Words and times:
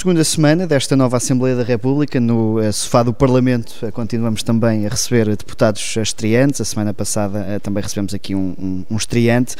segunda 0.00 0.24
semana 0.24 0.66
desta 0.66 0.96
nova 0.96 1.18
Assembleia 1.18 1.54
da 1.54 1.62
República, 1.62 2.18
no 2.18 2.58
uh, 2.58 2.72
sofá 2.72 3.02
do 3.02 3.12
Parlamento, 3.12 3.74
uh, 3.82 3.92
continuamos 3.92 4.42
também 4.42 4.86
a 4.86 4.88
receber 4.88 5.28
deputados 5.36 5.94
estreantes. 5.94 6.58
A 6.58 6.64
semana 6.64 6.94
passada 6.94 7.40
uh, 7.40 7.60
também 7.60 7.82
recebemos 7.82 8.14
aqui 8.14 8.34
um, 8.34 8.54
um, 8.58 8.84
um 8.90 8.96
estreante. 8.96 9.56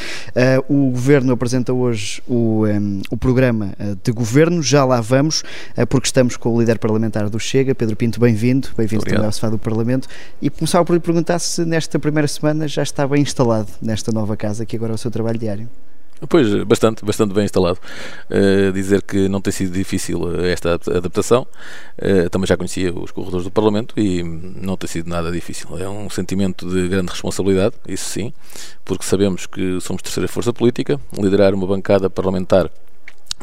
o 0.67 0.93
Governo 0.93 1.35
apresenta 1.35 1.75
hoje 1.75 2.23
o, 2.27 2.65
um, 2.67 3.03
o 3.11 3.19
programa 3.19 3.75
de 4.03 4.13
governo, 4.13 4.63
já 4.63 4.83
lá 4.83 5.03
vamos, 5.03 5.43
porque 5.91 6.07
estamos 6.07 6.39
com 6.39 6.55
o 6.55 6.59
líder 6.59 6.79
parlamentar 6.79 7.29
do 7.29 7.39
Chega, 7.39 7.75
Pedro 7.75 7.95
Pinto, 7.95 8.19
bem-vindo, 8.19 8.71
bem-vindo 8.75 9.05
também 9.05 9.27
ao 9.27 9.33
sofá 9.33 9.51
do 9.51 9.59
Parlamento. 9.59 10.09
E 10.41 10.49
começava 10.49 10.87
por 10.87 10.95
lhe 10.95 11.01
perguntar 11.01 11.39
se 11.39 11.67
nesta 11.67 11.99
primeira 11.99 12.27
semana 12.27 12.67
já 12.67 12.83
está 12.83 13.07
bem 13.07 13.21
instalado 13.21 13.69
nesta 13.83 14.11
nova 14.11 14.39
casa, 14.39 14.65
que 14.65 14.75
agora 14.75 14.93
é 14.93 14.95
o 14.95 14.99
seu 14.99 15.11
trabalho 15.11 15.39
diário. 15.39 15.69
Pois, 16.29 16.53
bastante, 16.65 17.05
bastante 17.05 17.33
bem 17.33 17.45
instalado. 17.45 17.79
Uh, 18.31 18.73
dizer 18.73 19.03
que 19.03 19.29
não 19.29 19.41
tem 19.41 19.53
sido 19.53 19.73
difícil 19.73 20.21
eh, 20.41 20.53
esta 20.53 20.75
adaptação. 20.75 21.47
Uh, 21.97 22.29
também 22.29 22.47
já 22.47 22.57
conhecia 22.57 22.93
os 22.93 23.11
corredores 23.11 23.45
do 23.45 23.51
Parlamento 23.51 23.99
e 23.99 24.23
não 24.23 24.77
tem 24.77 24.87
sido 24.87 25.09
nada 25.09 25.33
difícil. 25.33 25.79
É 25.79 25.89
um 25.89 26.11
sentimento 26.11 26.69
de 26.69 26.89
grande 26.89 27.11
responsabilidade, 27.11 27.75
isso 27.89 28.05
sim, 28.05 28.35
porque 28.85 29.05
sabemos 29.05 29.47
que 29.47 29.81
somos 29.81 30.03
terceira 30.03 30.29
força 30.29 30.53
política. 30.53 31.01
Liderar 31.19 31.55
uma 31.55 31.67
bancada 31.67 32.11
parlamentar 32.11 32.71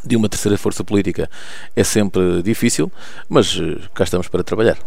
de 0.06 0.16
uma 0.16 0.30
terceira 0.30 0.58
força 0.58 0.84
política 0.84 1.30
é 1.76 1.84
sempre 1.84 2.42
difícil, 2.42 2.92
mas 3.28 3.60
eh, 3.62 3.78
cá 3.94 4.04
estamos 4.04 4.28
para 4.28 4.44
trabalhar. 4.44 4.78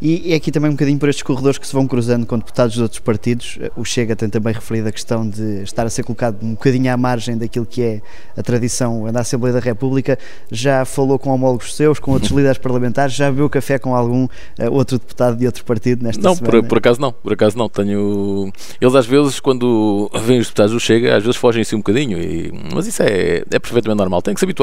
E 0.00 0.32
é 0.32 0.36
aqui 0.36 0.50
também 0.50 0.70
um 0.70 0.74
bocadinho 0.74 0.98
por 0.98 1.08
estes 1.08 1.22
corredores 1.22 1.58
que 1.58 1.66
se 1.66 1.74
vão 1.74 1.86
cruzando 1.86 2.24
com 2.24 2.38
deputados 2.38 2.74
de 2.74 2.82
outros 2.82 3.00
partidos. 3.00 3.58
O 3.76 3.84
Chega 3.84 4.16
tem 4.16 4.30
também 4.30 4.52
referido 4.52 4.88
a 4.88 4.92
questão 4.92 5.28
de 5.28 5.62
estar 5.62 5.84
a 5.84 5.90
ser 5.90 6.04
colocado 6.04 6.42
um 6.42 6.52
bocadinho 6.52 6.92
à 6.92 6.96
margem 6.96 7.36
daquilo 7.36 7.66
que 7.66 7.82
é 7.82 8.02
a 8.36 8.42
tradição 8.42 9.12
da 9.12 9.20
Assembleia 9.20 9.52
da 9.52 9.60
República. 9.60 10.18
Já 10.50 10.86
falou 10.86 11.18
com 11.18 11.30
homólogos 11.30 11.76
seus, 11.76 11.98
com 11.98 12.12
outros 12.12 12.30
líderes 12.32 12.56
parlamentares, 12.56 13.14
já 13.14 13.30
bebeu 13.30 13.50
café 13.50 13.78
com 13.78 13.94
algum 13.94 14.26
outro 14.70 14.98
deputado 14.98 15.36
de 15.36 15.44
outro 15.44 15.64
partido 15.64 16.02
nesta 16.02 16.22
não, 16.22 16.34
semana? 16.34 16.54
Não, 16.54 16.62
por, 16.62 16.68
por, 16.68 16.78
acaso 16.78 17.00
não, 17.00 17.12
por 17.12 17.32
acaso 17.34 17.58
não. 17.58 17.68
Tenho... 17.68 18.50
Eles 18.80 18.94
às 18.94 19.06
vezes, 19.06 19.38
quando 19.38 20.10
vêm 20.24 20.38
os 20.38 20.46
deputados 20.46 20.72
do 20.72 20.80
Chega, 20.80 21.16
às 21.16 21.22
vezes 21.22 21.36
fogem-se 21.36 21.74
um 21.74 21.78
bocadinho, 21.78 22.18
e... 22.18 22.50
mas 22.74 22.86
isso 22.86 23.02
é, 23.02 23.44
é 23.50 23.58
perfeitamente 23.58 23.98
normal. 23.98 24.22
Tem 24.22 24.32
que 24.32 24.40
se 24.40 24.46
habituar. 24.46 24.59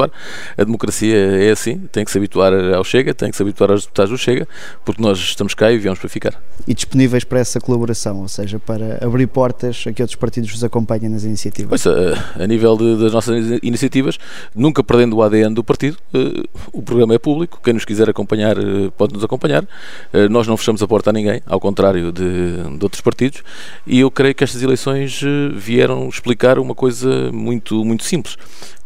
A 0.56 0.64
democracia 0.64 1.16
é 1.16 1.50
assim, 1.50 1.78
tem 1.92 2.04
que 2.04 2.10
se 2.10 2.18
habituar 2.18 2.52
ao 2.74 2.84
Chega, 2.84 3.14
tem 3.14 3.30
que 3.30 3.36
se 3.36 3.42
habituar 3.42 3.70
aos 3.70 3.82
deputados 3.82 4.10
do 4.10 4.18
Chega, 4.18 4.46
porque 4.84 5.02
nós 5.02 5.18
estamos 5.18 5.54
cá 5.54 5.70
e 5.72 5.78
viemos 5.78 5.98
para 5.98 6.08
ficar. 6.08 6.40
E 6.66 6.74
disponíveis 6.74 7.24
para 7.24 7.40
essa 7.40 7.60
colaboração, 7.60 8.20
ou 8.20 8.28
seja, 8.28 8.58
para 8.58 8.98
abrir 9.04 9.26
portas 9.26 9.84
a 9.86 9.92
que 9.92 10.02
outros 10.02 10.16
partidos 10.16 10.50
vos 10.50 10.62
acompanhem 10.62 11.08
nas 11.08 11.24
iniciativas? 11.24 11.82
Pois, 11.82 11.86
a, 11.86 12.42
a 12.42 12.46
nível 12.46 12.76
de, 12.76 12.96
das 12.96 13.12
nossas 13.12 13.58
iniciativas, 13.62 14.18
nunca 14.54 14.82
perdendo 14.82 15.16
o 15.16 15.22
ADN 15.22 15.54
do 15.54 15.64
partido, 15.64 15.96
uh, 16.14 16.48
o 16.72 16.82
programa 16.82 17.14
é 17.14 17.18
público, 17.18 17.60
quem 17.62 17.72
nos 17.72 17.84
quiser 17.84 18.08
acompanhar 18.08 18.58
uh, 18.58 18.90
pode 18.92 19.14
nos 19.14 19.24
acompanhar. 19.24 19.66
Nós 20.30 20.46
não 20.46 20.56
fechamos 20.56 20.82
a 20.82 20.88
porta 20.88 21.10
a 21.10 21.12
ninguém, 21.12 21.42
ao 21.46 21.60
contrário 21.60 22.10
de, 22.12 22.78
de 22.78 22.82
outros 22.82 23.00
partidos, 23.00 23.42
e 23.86 24.00
eu 24.00 24.10
creio 24.10 24.34
que 24.34 24.42
estas 24.42 24.62
eleições 24.62 25.20
vieram 25.54 26.08
explicar 26.08 26.58
uma 26.58 26.74
coisa 26.74 27.30
muito, 27.32 27.84
muito 27.84 28.04
simples. 28.04 28.36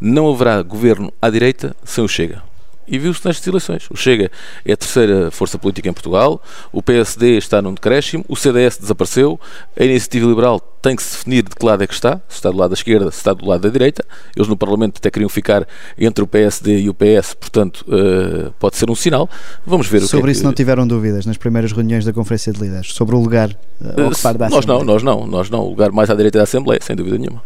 Não 0.00 0.30
haverá 0.30 0.62
governo 0.62 0.91
à 1.20 1.30
direita 1.30 1.74
sem 1.84 2.04
o 2.04 2.08
Chega. 2.08 2.51
E 2.86 2.98
viu-se 2.98 3.24
nestas 3.26 3.46
eleições. 3.46 3.86
O 3.90 3.96
Chega 3.96 4.30
é 4.64 4.72
a 4.72 4.76
terceira 4.76 5.30
força 5.30 5.58
política 5.58 5.88
em 5.88 5.92
Portugal, 5.92 6.42
o 6.72 6.82
PSD 6.82 7.36
está 7.38 7.62
num 7.62 7.74
decréscimo, 7.74 8.24
o 8.28 8.36
CDS 8.36 8.78
desapareceu, 8.78 9.38
a 9.78 9.84
Iniciativa 9.84 10.26
Liberal 10.26 10.60
tem 10.82 10.96
que 10.96 11.02
se 11.02 11.16
definir 11.16 11.44
de 11.44 11.50
que 11.50 11.64
lado 11.64 11.82
é 11.84 11.86
que 11.86 11.94
está, 11.94 12.20
se 12.28 12.34
está 12.34 12.50
do 12.50 12.58
lado 12.58 12.70
da 12.70 12.74
esquerda, 12.74 13.08
se 13.12 13.18
está 13.18 13.32
do 13.32 13.46
lado 13.46 13.60
da 13.60 13.68
direita. 13.68 14.04
Eles 14.34 14.48
no 14.48 14.56
Parlamento 14.56 14.98
até 14.98 15.10
queriam 15.12 15.28
ficar 15.28 15.66
entre 15.96 16.24
o 16.24 16.26
PSD 16.26 16.80
e 16.80 16.90
o 16.90 16.94
PS, 16.94 17.34
portanto, 17.34 17.84
uh, 17.86 18.52
pode 18.58 18.76
ser 18.76 18.90
um 18.90 18.94
sinal. 18.96 19.30
Vamos 19.64 19.86
ver 19.86 20.00
sobre 20.00 20.06
o 20.06 20.08
que 20.08 20.16
Sobre 20.16 20.30
isso 20.32 20.40
é 20.40 20.42
que... 20.42 20.46
não 20.46 20.52
tiveram 20.52 20.86
dúvidas 20.86 21.24
nas 21.24 21.36
primeiras 21.36 21.70
reuniões 21.70 22.04
da 22.04 22.12
Conferência 22.12 22.52
de 22.52 22.60
Líderes, 22.60 22.92
sobre 22.92 23.14
o 23.14 23.20
lugar 23.20 23.50
uh, 23.80 24.08
ocupado 24.08 24.38
da 24.38 24.48
Nós 24.48 24.66
não, 24.66 24.82
nós 24.82 25.04
não, 25.04 25.24
nós 25.24 25.48
não. 25.48 25.60
O 25.60 25.70
lugar 25.70 25.92
mais 25.92 26.10
à 26.10 26.14
direita 26.14 26.38
da 26.38 26.44
Assembleia, 26.44 26.80
sem 26.82 26.96
dúvida 26.96 27.16
nenhuma. 27.16 27.40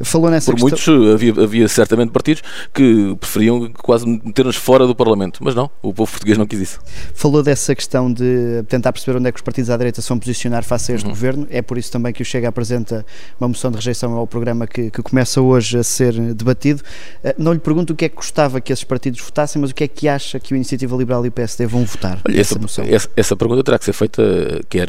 Falou 0.00 0.28
nessa 0.28 0.50
Por 0.50 0.60
questão... 0.60 0.94
muitos 0.96 1.14
havia, 1.14 1.44
havia 1.44 1.68
certamente 1.68 2.10
partidos 2.10 2.42
que 2.74 3.16
preferiam 3.20 3.70
quase 3.80 4.04
meter-nos 4.04 4.56
fora 4.56 4.79
do 4.86 4.94
Parlamento, 4.94 5.42
mas 5.42 5.54
não, 5.54 5.70
o 5.82 5.92
povo 5.92 6.10
português 6.10 6.36
não 6.36 6.46
quis 6.46 6.60
isso. 6.60 6.80
Falou 7.14 7.42
dessa 7.42 7.74
questão 7.74 8.12
de 8.12 8.62
tentar 8.68 8.92
perceber 8.92 9.18
onde 9.18 9.28
é 9.28 9.32
que 9.32 9.38
os 9.38 9.42
partidos 9.42 9.70
à 9.70 9.76
direita 9.76 10.02
são 10.02 10.18
posicionar 10.18 10.64
face 10.64 10.92
a 10.92 10.94
este 10.94 11.04
uhum. 11.04 11.10
governo, 11.10 11.46
é 11.50 11.62
por 11.62 11.78
isso 11.78 11.90
também 11.90 12.12
que 12.12 12.22
o 12.22 12.24
Chega 12.24 12.48
apresenta 12.48 13.04
uma 13.40 13.48
moção 13.48 13.70
de 13.70 13.76
rejeição 13.76 14.12
ao 14.14 14.26
programa 14.26 14.66
que, 14.66 14.90
que 14.90 15.02
começa 15.02 15.40
hoje 15.40 15.78
a 15.78 15.82
ser 15.82 16.12
debatido. 16.34 16.82
Eh, 17.22 17.34
não 17.38 17.52
lhe 17.52 17.58
pergunto 17.58 17.92
o 17.92 17.96
que 17.96 18.04
é 18.04 18.08
que 18.08 18.16
gostava 18.16 18.60
que 18.60 18.72
esses 18.72 18.84
partidos 18.84 19.20
votassem, 19.20 19.60
mas 19.60 19.70
o 19.70 19.74
que 19.74 19.84
é 19.84 19.88
que 19.88 20.08
acha 20.08 20.38
que 20.38 20.52
o 20.52 20.56
Iniciativa 20.56 20.96
Liberal 20.96 21.24
e 21.24 21.28
o 21.28 21.32
PSD 21.32 21.66
vão 21.66 21.84
votar 21.84 22.20
Olha, 22.26 22.40
essa, 22.40 22.58
moção? 22.58 22.84
Essa, 22.88 23.08
essa, 23.16 23.36
pergunta 23.36 23.62
terá 23.62 23.78
que 23.78 23.84
ser 23.84 23.92
feita 23.92 24.22
quer 24.68 24.88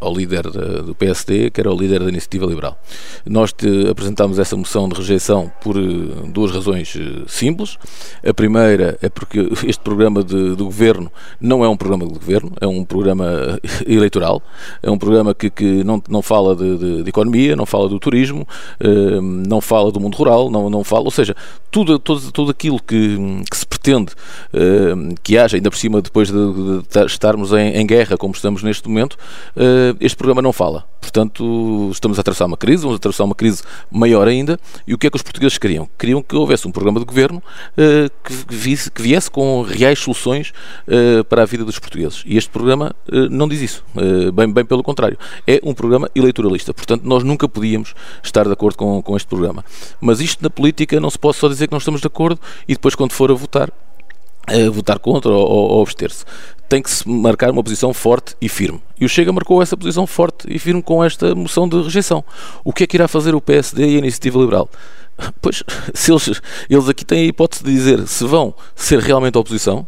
ao 0.00 0.14
líder 0.14 0.42
do 0.42 0.94
PSD, 0.94 1.50
quer 1.50 1.66
ao 1.66 1.76
líder 1.76 2.00
da 2.00 2.08
Iniciativa 2.08 2.46
Liberal. 2.46 2.78
Nós 3.26 3.54
apresentámos 3.90 4.38
essa 4.38 4.56
moção 4.56 4.88
de 4.88 4.94
rejeição 4.94 5.52
por 5.60 5.76
eh, 5.76 5.80
duas 6.28 6.50
razões 6.50 6.96
eh, 6.96 7.24
simples. 7.26 7.78
A 8.26 8.34
primeira 8.34 8.98
é 9.00 9.08
porque 9.14 9.48
este 9.66 9.82
programa 9.82 10.22
de, 10.22 10.54
do 10.54 10.64
governo 10.64 11.10
não 11.40 11.64
é 11.64 11.68
um 11.68 11.76
programa 11.76 12.06
de 12.06 12.12
governo, 12.12 12.52
é 12.60 12.66
um 12.66 12.84
programa 12.84 13.58
eleitoral, 13.86 14.42
é 14.82 14.90
um 14.90 14.98
programa 14.98 15.34
que, 15.34 15.50
que 15.50 15.84
não, 15.84 16.02
não 16.08 16.22
fala 16.22 16.56
de, 16.56 16.76
de, 16.76 17.02
de 17.02 17.08
economia, 17.08 17.56
não 17.56 17.66
fala 17.66 17.88
do 17.88 17.98
turismo, 17.98 18.46
uh, 18.80 19.20
não 19.20 19.60
fala 19.60 19.90
do 19.92 20.00
mundo 20.00 20.16
rural, 20.16 20.50
não, 20.50 20.68
não 20.68 20.84
fala, 20.84 21.04
ou 21.04 21.10
seja, 21.10 21.34
tudo, 21.70 21.98
tudo, 21.98 22.32
tudo 22.32 22.50
aquilo 22.50 22.80
que, 22.80 23.16
que 23.50 23.56
se 23.56 23.66
pretende 23.66 24.12
uh, 24.52 25.14
que 25.22 25.38
haja, 25.38 25.56
ainda 25.56 25.70
por 25.70 25.76
cima 25.76 26.00
depois 26.00 26.28
de, 26.30 26.34
de 26.34 27.06
estarmos 27.06 27.52
em, 27.52 27.76
em, 27.76 27.86
guerra, 27.86 28.16
como 28.16 28.34
estamos 28.34 28.62
neste 28.62 28.88
momento, 28.88 29.16
este 30.00 30.16
programa 30.16 30.40
não 30.40 30.52
fala. 30.52 30.84
Portanto, 31.00 31.90
estamos 31.92 32.18
a 32.18 32.20
atravessar 32.20 32.46
uma 32.46 32.56
crise, 32.56 32.82
vamos 32.82 32.96
atravessar 32.96 33.24
uma 33.24 33.34
crise 33.34 33.62
maior 33.90 34.28
ainda, 34.28 34.58
e 34.86 34.94
o 34.94 34.98
que 34.98 35.06
é 35.06 35.10
que 35.10 35.16
os 35.16 35.22
portugueses 35.22 35.58
queriam? 35.58 35.88
Queriam 35.98 36.22
que 36.22 36.34
houvesse 36.34 36.66
um 36.66 36.72
programa 36.72 37.00
de 37.00 37.06
governo 37.06 37.42
que, 38.24 38.34
viesse, 38.48 38.90
que 38.90 39.01
viesse 39.02 39.30
com 39.30 39.62
reais 39.62 39.98
soluções 39.98 40.52
para 41.28 41.42
a 41.42 41.44
vida 41.44 41.64
dos 41.64 41.78
portugueses. 41.78 42.22
E 42.24 42.36
este 42.36 42.50
programa 42.50 42.94
não 43.30 43.48
diz 43.48 43.60
isso, 43.60 43.84
bem, 44.32 44.52
bem 44.52 44.64
pelo 44.64 44.82
contrário. 44.82 45.18
É 45.46 45.60
um 45.62 45.74
programa 45.74 46.08
eleitoralista. 46.14 46.72
Portanto, 46.72 47.02
nós 47.04 47.22
nunca 47.22 47.48
podíamos 47.48 47.94
estar 48.22 48.44
de 48.44 48.52
acordo 48.52 48.76
com, 48.76 49.02
com 49.02 49.16
este 49.16 49.26
programa. 49.26 49.64
Mas 50.00 50.20
isto 50.20 50.42
na 50.42 50.50
política 50.50 51.00
não 51.00 51.10
se 51.10 51.18
pode 51.18 51.36
só 51.36 51.48
dizer 51.48 51.66
que 51.66 51.72
não 51.72 51.78
estamos 51.78 52.00
de 52.00 52.06
acordo 52.06 52.40
e 52.68 52.74
depois, 52.74 52.94
quando 52.94 53.12
for 53.12 53.30
a 53.30 53.34
votar, 53.34 53.70
votar 54.72 54.98
contra 54.98 55.30
ou, 55.30 55.70
ou 55.72 55.82
abster-se. 55.82 56.24
Tem 56.72 56.80
que 56.80 56.90
se 56.90 57.06
marcar 57.06 57.50
uma 57.50 57.62
posição 57.62 57.92
forte 57.92 58.34
e 58.40 58.48
firme. 58.48 58.80
E 58.98 59.04
o 59.04 59.08
Chega 59.08 59.30
marcou 59.30 59.60
essa 59.60 59.76
posição 59.76 60.06
forte 60.06 60.46
e 60.48 60.58
firme 60.58 60.82
com 60.82 61.04
esta 61.04 61.34
moção 61.34 61.68
de 61.68 61.76
rejeição. 61.82 62.24
O 62.64 62.72
que 62.72 62.84
é 62.84 62.86
que 62.86 62.96
irá 62.96 63.06
fazer 63.06 63.34
o 63.34 63.42
PSD 63.42 63.84
e 63.84 63.96
a 63.96 63.98
Iniciativa 63.98 64.38
Liberal? 64.38 64.70
Pois, 65.42 65.62
se 65.92 66.10
eles, 66.10 66.40
eles 66.70 66.88
aqui 66.88 67.04
têm 67.04 67.24
a 67.24 67.26
hipótese 67.26 67.62
de 67.62 67.70
dizer 67.70 68.08
se 68.08 68.24
vão 68.24 68.54
ser 68.74 69.00
realmente 69.00 69.36
oposição 69.36 69.86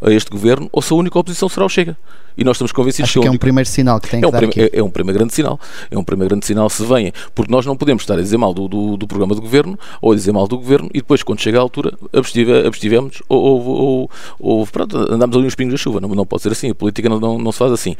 a 0.00 0.10
este 0.10 0.30
governo 0.30 0.68
ou 0.72 0.82
se 0.82 0.92
a 0.92 0.96
única 0.96 1.18
oposição 1.18 1.48
será 1.48 1.66
o 1.66 1.68
Chega 1.68 1.96
e 2.36 2.44
nós 2.44 2.56
estamos 2.56 2.72
convencidos 2.72 3.10
Acho 3.10 3.20
que, 3.20 3.26
é 3.26 3.30
um 3.30 3.38
primeiro 3.38 3.68
sinal 3.68 3.98
que 3.98 4.10
tem 4.10 4.18
é 4.18 4.20
que 4.20 4.26
um 4.26 4.30
dar 4.30 4.44
aqui. 4.44 4.60
É, 4.60 4.78
é, 4.78 4.82
um 4.82 4.90
primeiro 4.90 5.18
grande 5.18 5.34
sinal. 5.34 5.58
É 5.90 5.96
um 5.96 6.04
primeiro 6.04 6.28
grande 6.30 6.44
sinal 6.44 6.68
se 6.68 6.84
venha, 6.84 7.12
porque 7.34 7.50
nós 7.50 7.64
não 7.64 7.76
podemos 7.76 8.02
estar 8.02 8.14
a 8.14 8.20
dizer 8.20 8.36
mal 8.36 8.52
do, 8.52 8.68
do, 8.68 8.96
do 8.96 9.06
programa 9.06 9.34
do 9.34 9.40
governo 9.40 9.78
ou 10.02 10.12
a 10.12 10.14
dizer 10.14 10.32
mal 10.32 10.46
do 10.46 10.58
governo 10.58 10.90
e 10.92 10.98
depois, 10.98 11.22
quando 11.22 11.40
chega 11.40 11.58
a 11.58 11.62
altura, 11.62 11.94
abstive, 12.12 12.66
abstivemos 12.66 13.22
ou, 13.28 13.42
ou, 13.42 13.66
ou, 13.68 14.10
ou 14.38 14.66
pronto, 14.66 14.96
andamos 15.12 15.36
ali 15.36 15.46
uns 15.46 15.54
pingos 15.54 15.72
da 15.72 15.78
chuva. 15.78 16.00
Não, 16.00 16.08
não 16.10 16.26
pode 16.26 16.42
ser 16.42 16.52
assim. 16.52 16.70
A 16.70 16.74
política 16.74 17.08
não, 17.08 17.18
não, 17.18 17.38
não 17.38 17.52
se 17.52 17.58
faz 17.58 17.72
assim. 17.72 17.96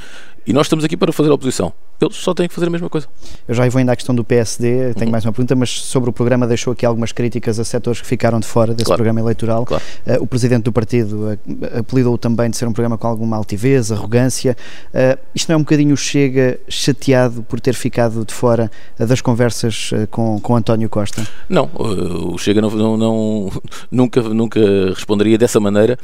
E 0.46 0.52
nós 0.52 0.66
estamos 0.66 0.84
aqui 0.84 0.96
para 0.96 1.12
fazer 1.12 1.31
a 1.31 1.34
oposição. 1.34 1.72
Eles 2.00 2.16
só 2.16 2.34
têm 2.34 2.46
que 2.46 2.54
fazer 2.54 2.66
a 2.66 2.70
mesma 2.70 2.90
coisa. 2.90 3.08
Eu 3.49 3.54
já 3.54 3.66
vou 3.69 3.78
ainda 3.78 3.92
à 3.92 3.96
questão 3.96 4.14
do 4.14 4.22
PSD, 4.22 4.92
tenho 4.94 5.06
uhum. 5.06 5.12
mais 5.12 5.25
uma 5.25 5.32
pergunta, 5.32 5.56
mas 5.56 5.70
sobre 5.70 6.10
o 6.10 6.12
programa 6.12 6.46
deixou 6.46 6.72
aqui 6.72 6.84
algumas 6.84 7.10
críticas 7.10 7.58
a 7.58 7.64
setores 7.64 8.00
que 8.00 8.06
ficaram 8.06 8.38
de 8.38 8.46
fora 8.46 8.72
desse 8.75 8.84
claro. 8.84 8.99
programa 8.99 9.20
eleitoral. 9.20 9.64
Claro. 9.64 9.82
Uh, 10.06 10.22
o 10.22 10.26
presidente 10.26 10.64
do 10.64 10.72
partido 10.72 11.32
uh, 11.32 11.84
apelidou 11.87 12.19
também 12.19 12.50
de 12.50 12.56
ser 12.56 12.67
um 12.67 12.73
programa 12.73 12.99
com 12.99 13.06
alguma 13.06 13.37
altivez, 13.37 13.91
arrogância. 13.91 14.56
Uh, 14.93 15.06
Uh, 15.06 15.19
isto 15.35 15.49
não 15.49 15.55
é 15.55 15.56
um 15.59 15.62
bocadinho 15.62 15.97
Chega 15.97 16.59
chateado 16.69 17.43
por 17.43 17.61
ter 17.61 17.75
ficado 17.75 18.25
de 18.25 18.35
fora 18.35 18.71
das 18.99 19.21
conversas 19.21 19.91
uh, 19.93 20.06
com, 20.11 20.41
com 20.41 20.56
António 20.56 20.88
Costa? 20.88 21.27
Não, 21.49 21.67
uh, 21.75 22.35
o 22.35 22.38
Chega 22.38 22.61
não, 22.61 22.71
não, 22.71 22.97
não, 22.97 23.50
nunca, 23.91 24.21
nunca 24.23 24.61
responderia 24.88 25.38
dessa 25.38 25.61
maneira 25.61 25.99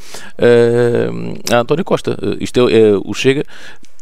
a 1.50 1.56
António 1.56 1.84
Costa. 1.84 2.17
isto 2.40 2.69
é, 2.69 2.81
é, 2.81 2.93
o 2.96 3.12
Chega 3.12 3.44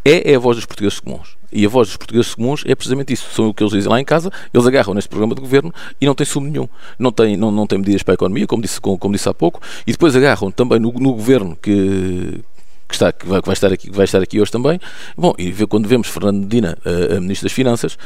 é, 0.04 0.32
é 0.32 0.36
a 0.36 0.38
voz 0.38 0.56
dos 0.56 0.66
portugueses 0.66 1.00
comuns. 1.00 1.36
E 1.52 1.66
a 1.66 1.68
voz 1.68 1.88
dos 1.88 1.96
portugueses 1.96 2.34
comuns 2.34 2.62
é 2.64 2.74
precisamente 2.74 3.12
isso. 3.12 3.26
São 3.34 3.48
o 3.48 3.54
que 3.54 3.62
eles 3.62 3.72
dizem 3.72 3.90
lá 3.90 4.00
em 4.00 4.04
casa, 4.04 4.30
eles 4.54 4.66
agarram 4.66 4.94
neste 4.94 5.08
programa 5.08 5.34
de 5.34 5.40
governo 5.40 5.72
e 6.00 6.06
não 6.06 6.14
tem 6.14 6.24
sumo 6.24 6.48
nenhum. 6.48 6.68
Não 6.98 7.10
tem, 7.10 7.36
não, 7.36 7.50
não 7.50 7.66
tem 7.66 7.78
medidas 7.78 8.02
para 8.02 8.14
a 8.14 8.16
economia, 8.16 8.46
como 8.46 8.62
disse, 8.62 8.80
como, 8.80 8.96
como 8.98 9.14
disse 9.14 9.28
há 9.28 9.34
pouco, 9.34 9.60
e 9.86 9.92
depois 9.92 10.14
agarram 10.14 10.50
também 10.50 10.78
no, 10.78 10.92
no 10.92 11.12
governo 11.12 11.56
que, 11.60 12.40
que, 12.90 12.96
está, 12.96 13.12
que, 13.12 13.26
vai, 13.26 13.40
estar 13.52 13.72
aqui, 13.72 13.90
que 13.90 13.96
vai 13.96 14.04
estar 14.04 14.20
aqui 14.20 14.40
hoje 14.40 14.50
também. 14.50 14.78
Bom, 15.16 15.32
e 15.38 15.52
quando 15.66 15.88
vemos 15.88 16.08
Fernando 16.08 16.40
Medina, 16.40 16.76
a, 16.84 17.16
a 17.16 17.20
Ministro 17.20 17.46
das 17.46 17.52
Finanças, 17.52 17.96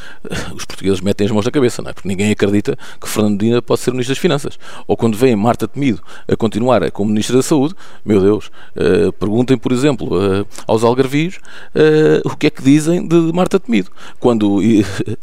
os 0.55 0.65
portugueses 0.65 1.01
metem 1.01 1.27
as 1.27 1.33
mãos 1.33 1.45
na 1.45 1.51
cabeça, 1.51 1.83
não 1.83 1.91
é? 1.91 1.93
Porque 1.93 2.07
ninguém 2.07 2.31
acredita 2.31 2.77
que 3.01 3.09
Fernando 3.09 3.41
Medina 3.41 3.63
pode 3.63 3.81
ser 3.81 3.91
Ministro 3.91 4.15
das 4.15 4.21
Finanças. 4.21 4.59
Ou 4.87 4.97
quando 4.97 5.17
vem 5.17 5.35
Marta 5.35 5.67
Temido 5.67 6.03
a 6.29 6.37
continuar 6.37 6.89
como 6.91 7.11
Ministra 7.11 7.37
da 7.37 7.43
Saúde, 7.43 7.75
meu 8.05 8.21
Deus, 8.21 8.51
uh, 8.77 9.13
perguntem, 9.15 9.57
por 9.57 9.73
exemplo, 9.73 10.47
aos 10.67 10.85
algarvios 10.85 11.39
o 12.25 12.37
que 12.37 12.47
é 12.47 12.51
que 12.51 12.63
dizem 12.63 13.07
de 13.07 13.17
Marta 13.33 13.59
Temido. 13.59 13.91
Quando 14.21 14.61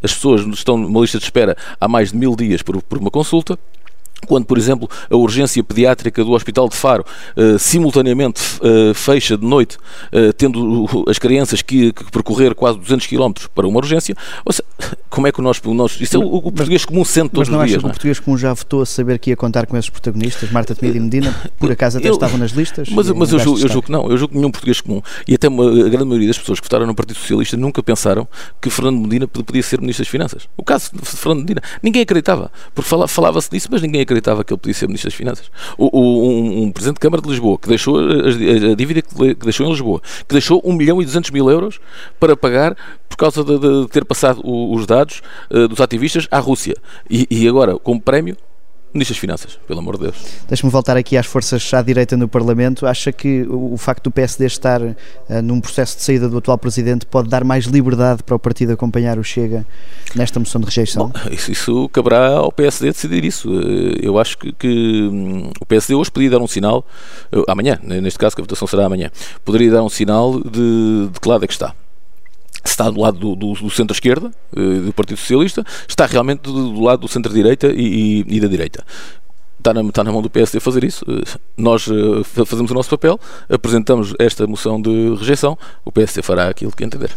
as 0.03 0.13
pessoas 0.13 0.41
estão 0.47 0.77
numa 0.77 1.01
lista 1.01 1.17
de 1.17 1.23
espera 1.23 1.55
há 1.79 1.87
mais 1.87 2.11
de 2.11 2.17
mil 2.17 2.35
dias 2.35 2.61
por, 2.61 2.81
por 2.81 2.97
uma 2.97 3.11
consulta, 3.11 3.57
quando, 4.27 4.45
por 4.45 4.57
exemplo, 4.57 4.89
a 5.09 5.15
urgência 5.15 5.63
pediátrica 5.63 6.23
do 6.23 6.31
Hospital 6.31 6.69
de 6.69 6.75
Faro 6.75 7.05
uh, 7.35 7.57
simultaneamente 7.59 8.41
uh, 8.61 8.93
fecha 8.93 9.37
de 9.37 9.45
noite, 9.45 9.77
uh, 10.13 10.31
tendo 10.33 10.87
as 11.07 11.17
crianças 11.17 11.61
que, 11.61 11.91
que, 11.91 12.11
percorrer 12.11 12.55
quase 12.55 12.79
200 12.79 13.07
km 13.07 13.31
para 13.53 13.67
uma 13.67 13.77
urgência, 13.77 14.15
seja, 14.49 14.63
como 15.09 15.27
é 15.27 15.31
que 15.31 15.41
nós, 15.41 15.61
nós 15.61 15.99
isso 15.99 16.15
é 16.15 16.19
o, 16.19 16.35
o 16.35 16.51
português 16.51 16.85
comum 16.85 17.03
sente 17.03 17.29
todos 17.29 17.49
os 17.49 17.53
dias. 17.53 17.61
Mas 17.61 17.71
não 17.71 17.79
que 17.79 17.85
o 17.85 17.87
é? 17.87 17.91
português 17.91 18.19
comum 18.19 18.37
já 18.37 18.53
votou 18.53 18.81
a 18.81 18.85
saber 18.85 19.19
que 19.19 19.31
ia 19.31 19.35
contar 19.35 19.65
com 19.65 19.77
esses 19.77 19.89
protagonistas, 19.89 20.51
Marta 20.51 20.75
Temido 20.75 20.97
e 20.97 21.01
Medina, 21.01 21.35
por 21.59 21.71
acaso 21.71 21.97
até 21.97 22.09
eu, 22.09 22.13
estavam 22.13 22.37
nas 22.37 22.51
listas? 22.51 22.89
Mas, 22.89 23.09
mas 23.09 23.33
eu, 23.33 23.39
julgo, 23.39 23.59
eu 23.59 23.67
julgo 23.67 23.83
que 23.83 23.91
não, 23.91 24.09
eu 24.09 24.17
julgo 24.17 24.33
que 24.33 24.37
nenhum 24.37 24.51
português 24.51 24.81
comum, 24.81 25.01
e 25.27 25.35
até 25.35 25.47
uma, 25.47 25.65
a 25.65 25.89
grande 25.89 26.05
maioria 26.05 26.27
das 26.27 26.37
pessoas 26.37 26.59
que 26.59 26.65
votaram 26.65 26.85
no 26.85 26.95
Partido 26.95 27.17
Socialista 27.17 27.57
nunca 27.57 27.81
pensaram 27.83 28.27
que 28.61 28.69
Fernando 28.69 28.99
Medina 28.99 29.27
podia 29.27 29.63
ser 29.63 29.81
Ministro 29.81 30.03
das 30.03 30.09
Finanças. 30.09 30.47
O 30.55 30.63
caso 30.63 30.91
de 30.93 31.05
Fernando 31.05 31.41
Medina, 31.41 31.61
ninguém 31.81 32.03
acreditava, 32.03 32.51
porque 32.73 32.89
falava-se 33.07 33.49
disso, 33.49 33.67
mas 33.71 33.81
ninguém 33.81 34.01
acreditava 34.01 34.10
acreditava 34.11 34.43
que 34.43 34.53
ele 34.53 34.59
podia 34.59 34.73
ser 34.73 34.87
Ministro 34.87 35.09
das 35.09 35.15
Finanças. 35.15 35.51
O, 35.77 35.97
o, 35.97 36.29
um, 36.29 36.63
um, 36.63 36.71
Presidente 36.71 36.95
de 36.95 36.99
Câmara 36.99 37.21
de 37.21 37.29
Lisboa 37.29 37.57
que 37.57 37.67
deixou 37.67 37.99
a, 37.99 38.71
a, 38.71 38.75
dívida 38.75 39.01
que, 39.01 39.35
que, 39.35 39.43
deixou 39.43 39.65
em 39.65 39.69
Lisboa, 39.69 40.01
que 40.27 40.33
deixou 40.33 40.61
1 40.63 40.73
milhão 40.73 41.01
e 41.01 41.05
200 41.05 41.31
mil 41.31 41.49
euros 41.49 41.79
para 42.19 42.35
pagar 42.35 42.75
por 43.09 43.17
causa 43.17 43.43
de, 43.43 43.57
de 43.57 43.87
ter 43.89 44.05
passado 44.05 44.41
os 44.43 44.85
dados 44.85 45.21
uh, 45.49 45.67
dos 45.67 45.79
ativistas 45.79 46.27
à 46.31 46.39
Rússia. 46.39 46.75
E, 47.09 47.27
e 47.29 47.47
agora, 47.47 47.77
como 47.77 48.01
prémio, 48.01 48.37
Ministro 48.93 49.13
das 49.13 49.19
Finanças, 49.19 49.59
pelo 49.65 49.79
amor 49.79 49.97
de 49.97 50.03
Deus. 50.03 50.15
Deixa-me 50.49 50.69
voltar 50.69 50.97
aqui 50.97 51.15
às 51.15 51.25
forças 51.25 51.73
à 51.73 51.81
direita 51.81 52.17
no 52.17 52.27
Parlamento. 52.27 52.85
Acha 52.85 53.11
que 53.11 53.45
o, 53.49 53.77
facto 53.77 54.05
do 54.05 54.11
PSD 54.11 54.45
estar 54.45 54.81
uh, 54.81 54.95
num 55.41 55.61
processo 55.61 55.95
de 55.95 56.03
saída 56.03 56.27
do 56.27 56.37
atual 56.37 56.57
Presidente 56.57 57.05
pode 57.05 57.29
dar 57.29 57.45
mais 57.45 57.65
liberdade 57.65 58.21
para 58.21 58.35
o 58.35 58.39
partido 58.39 58.73
acompanhar 58.73 59.17
o 59.17 59.23
Chega 59.23 59.65
nesta 60.13 60.39
moção 60.39 60.59
de 60.59 60.65
rejeição? 60.65 61.07
Bom, 61.07 61.31
isso, 61.31 61.51
isso, 61.51 61.89
caberá 61.89 62.33
ao 62.33 62.51
PSD 62.51 62.91
decidir 62.91 63.23
isso. 63.23 63.49
Eh, 63.49 63.99
eu 64.01 64.19
acho 64.19 64.37
que, 64.37 64.51
que 64.51 65.09
hum, 65.11 65.49
o 65.61 65.65
PSD 65.65 65.95
hoje 65.95 66.11
podia 66.11 66.29
dar 66.29 66.39
um 66.39 66.47
sinal, 66.47 66.85
uh, 67.31 67.43
amanhã, 67.47 67.79
neste 67.81 68.19
caso 68.19 68.35
que 68.35 68.41
a 68.41 68.43
votação 68.43 68.67
será 68.67 68.85
amanhã, 68.85 69.09
poderia 69.45 69.71
dar 69.71 69.83
um 69.83 69.89
sinal 69.89 70.37
de, 70.41 71.07
de 71.11 71.19
que 71.19 71.29
lado 71.29 71.45
é 71.45 71.47
que 71.47 71.53
está 71.53 71.73
está 72.63 72.89
do 72.89 72.99
lado 72.99 73.17
do, 73.17 73.35
do, 73.35 73.53
do 73.53 73.69
centro-esquerda, 73.69 74.31
eh, 74.55 74.79
do 74.85 74.93
Partido 74.93 75.17
Socialista, 75.17 75.65
está 75.87 76.05
realmente 76.05 76.41
do, 76.41 76.73
do 76.73 76.81
lado 76.81 77.01
do 77.01 77.07
centro-direita 77.07 77.67
e, 77.67 78.25
e, 78.27 78.35
e, 78.37 78.39
da 78.39 78.47
direita. 78.47 78.83
Está 79.61 79.75
na, 79.75 79.81
está 79.81 80.03
na 80.03 80.11
mão 80.11 80.23
do 80.23 80.29
PSD 80.29 80.59
fazer 80.59 80.83
isso. 80.83 81.05
Eh, 81.07 81.37
nós 81.55 81.85
uh, 81.85 82.23
fazemos 82.23 82.71
o 82.71 82.73
nosso 82.73 82.89
papel, 82.89 83.19
apresentamos 83.47 84.15
esta 84.17 84.47
moção 84.47 84.81
de 84.81 85.13
rejeição, 85.19 85.55
o 85.85 85.91
PSD 85.91 86.23
fará 86.23 86.49
aquilo 86.49 86.71
que 86.71 86.83
entender. 86.83 87.11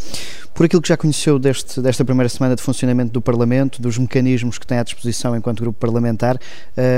Por 0.55 0.67
aquilo 0.67 0.83
que 0.83 0.89
já 0.89 0.97
conheceu 0.97 1.39
deste, 1.39 1.81
desta 1.81 2.05
primeira 2.05 2.29
semana 2.29 2.55
de 2.55 2.63
funcionamento 2.63 3.13
do 3.13 3.21
Parlamento, 3.23 3.81
dos 3.81 3.97
mecanismos 3.97 4.59
que 4.59 4.67
tem 4.67 4.79
à 4.79 4.83
disposição 4.83 5.35
enquanto 5.35 5.61
grupo 5.61 5.79
parlamentar, 5.81 6.39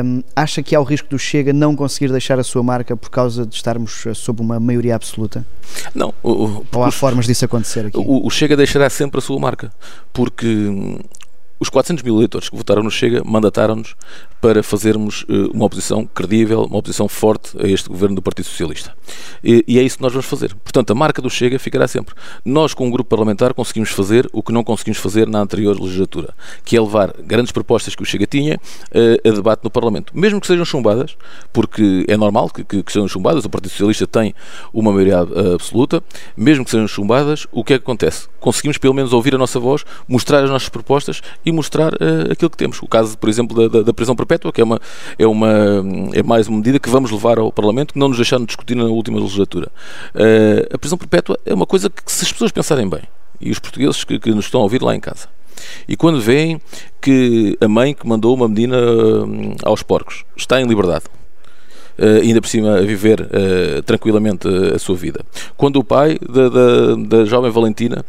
um, 0.05 0.23
acha 0.35 0.63
que 0.65 0.75
há 0.75 0.81
o 0.81 0.83
risco 0.83 1.09
do 1.09 1.19
Chega 1.19 1.53
não 1.53 1.77
conseguir 1.77 2.11
deixar 2.11 2.39
a 2.41 2.45
sua 2.45 2.63
marca 2.63 2.97
por 2.97 3.09
causa 3.09 3.47
de 3.47 3.55
estarmos 3.55 4.05
sob 4.15 4.43
uma 4.43 4.59
maioria 4.59 4.97
absoluta? 4.97 5.47
Não. 5.95 6.13
O, 6.23 6.65
Ou 6.75 6.85
há 6.85 6.91
formas 6.91 7.25
disso 7.25 7.45
acontecer 7.45 7.87
aqui? 7.87 7.97
O, 7.97 8.27
o 8.27 8.31
Chega 8.31 8.57
deixará 8.57 8.91
sempre 8.91 9.19
a 9.19 9.23
sua 9.23 9.39
marca, 9.39 9.73
porque 10.13 10.47
hum, 10.47 10.99
os 11.59 11.69
400 11.71 12.03
mil 12.05 12.17
eleitores 12.17 12.49
que 12.49 12.57
votaram 12.57 12.83
no 12.83 12.91
Chega 12.91 13.23
mandataram-nos 13.25 13.95
para 14.47 14.63
fazermos 14.63 15.25
uh, 15.25 15.51
uma 15.53 15.65
oposição 15.65 16.07
credível, 16.07 16.67
uma 16.67 16.79
oposição 16.79 17.09
forte 17.09 17.51
a 17.61 17.67
este 17.67 17.89
governo 17.89 18.15
do 18.15 18.23
Partido 18.23 18.45
Socialista. 18.45 18.93
E, 19.43 19.77
é 19.77 19.83
isso 19.83 19.97
que 19.97 20.03
nós 20.05 20.13
vamos 20.13 20.27
fazer. 20.27 20.55
Portanto, 20.55 20.93
a 20.93 20.95
marca 20.95 21.21
do 21.21 21.29
Chega 21.29 21.59
ficará 21.59 21.89
sempre. 21.89 22.15
Nós, 22.45 22.73
com 22.73 22.87
o 22.87 22.91
grupo 22.93 23.11
parlamentar, 23.11 23.53
conseguimos 23.55 23.91
fazer 23.91 24.29
o 24.33 24.45
que 24.45 24.53
não 24.53 24.63
conseguimos 24.63 25.01
fazer 25.01 25.27
na 25.27 25.41
anterior 25.41 25.77
legislatura, 25.81 26.33
que 26.65 26.77
é 26.77 26.81
levar 26.81 27.13
grandes 27.25 27.51
propostas 27.51 27.97
que 27.97 28.05
o 28.05 28.07
Chega 28.07 28.25
tinha 28.25 28.55
uh, 28.55 29.29
a 29.29 29.33
debate 29.33 29.65
no 29.65 29.71
Parlamento. 29.71 30.17
Mesmo 30.17 30.41
que 30.41 30.47
sejam 30.47 30.65
chumbadas, 30.65 31.17
porque 31.53 32.05
é 32.07 32.17
normal 32.17 32.49
que, 32.49 32.63
que, 32.63 32.85
que 32.85 32.93
sejam 32.93 33.09
chumbadas, 33.09 33.45
o 33.45 33.51
Partido 33.51 33.73
Socialista 33.73 34.07
tem 34.07 34.33
uma 34.73 34.93
maioria 34.93 35.25
uh, 35.25 35.55
absoluta, 35.55 36.01
mesmo 36.37 36.65
que 36.65 36.71
sejam 36.71 36.87
chumbadas, 36.87 37.49
o 37.51 37.65
que 37.65 37.73
é 37.73 37.79
que 37.79 37.83
acontece? 37.83 38.29
Conseguimos 38.39 38.79
pelo 38.79 38.95
menos 38.95 39.13
ouvir 39.13 39.35
a 39.35 39.39
nossa 39.39 39.59
voz, 39.59 39.85
mostrar 40.07 40.45
as 40.45 40.51
nossas 40.51 40.69
propostas 40.69 41.21
e 41.45 41.51
mostrar 41.51 41.95
aquilo 42.31 42.49
que 42.49 42.57
temos. 42.57 42.81
O 42.81 42.87
caso, 42.87 43.19
por 43.19 43.29
exemplo, 43.29 43.57
da, 43.57 43.79
da, 43.79 43.83
da 43.83 43.93
prisão 43.93 44.15
perpétua, 44.15 44.36
que 44.39 44.61
é, 44.61 44.65
uma, 44.65 44.81
é, 45.19 45.27
uma, 45.27 45.51
é 46.13 46.23
mais 46.23 46.49
uma 46.49 46.59
medida 46.59 46.79
que 46.79 46.89
vamos 46.89 47.11
levar 47.11 47.39
ao 47.39 47.53
Parlamento, 47.53 47.95
que 47.95 47.99
não 47.99 48.09
nos 48.09 48.17
deixaram 48.17 48.45
discutir 48.45 48.75
na 48.75 48.85
última 48.85 49.19
legislatura. 49.21 49.71
Uh, 50.15 50.75
a 50.75 50.79
prisão 50.79 50.99
perpétua 50.99 51.39
é 51.45 51.55
uma 51.55 51.67
coisa 51.67 51.91
que, 51.91 52.03
se 52.07 52.25
as 52.25 52.33
pessoas 52.33 52.53
pensarem 52.53 52.89
bem, 52.89 53.03
e 53.41 53.51
os 53.51 53.59
portugueses 53.59 54.05
que, 54.05 54.19
que 54.19 54.31
nos 54.31 54.47
estão 54.47 54.61
a 54.61 54.65
ouvir 54.65 54.83
lá 54.83 54.95
em 54.95 55.01
casa, 55.01 55.29
e 55.89 55.97
quando 55.97 56.21
veem 56.21 56.61
que 57.01 57.57
a 57.61 57.69
mãe 57.69 57.95
que 57.95 58.07
mandou 58.07 58.35
uma 58.35 58.49
menina 58.49 58.77
uh, 58.77 59.57
aos 59.63 59.83
porcos 59.83 60.25
está 60.37 60.61
em 60.61 60.67
liberdade, 60.67 61.05
Uh, 61.99 62.21
ainda 62.21 62.43
por 62.43 62.49
cima 62.49 62.77
a 62.77 62.83
viver 62.83 63.23
uh, 63.23 63.81
tranquilamente 63.81 64.47
a, 64.47 64.77
a, 64.77 64.79
sua 64.79 64.95
vida. 64.95 65.25
Quando 65.57 65.77
o 65.77 65.83
pai 65.83 66.19
da, 66.29 66.51
da, 66.51 66.95
da, 66.95 67.25
jovem 67.25 67.51
Valentina, 67.51 68.05